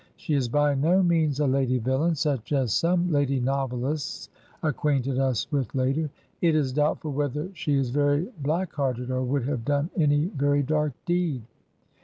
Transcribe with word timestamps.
She 0.15 0.33
is 0.33 0.47
by 0.49 0.73
no 0.73 1.03
means 1.03 1.39
a 1.39 1.45
lady 1.45 1.77
villain 1.77 2.15
such 2.15 2.53
as 2.53 2.73
some 2.73 3.11
lady 3.11 3.39
novelists 3.39 4.29
acquainted 4.63 5.19
us 5.19 5.45
with 5.51 5.75
later; 5.75 6.09
it 6.41 6.55
is 6.55 6.73
doubtful 6.73 7.11
whether 7.11 7.49
she 7.53 7.75
is 7.75 7.91
very 7.91 8.27
black 8.41 8.73
hearted, 8.73 9.11
or 9.11 9.21
would 9.21 9.43
have 9.47 9.63
done 9.63 9.91
any 9.95 10.25
very 10.35 10.63
dark 10.63 10.93
deed. 11.05 11.43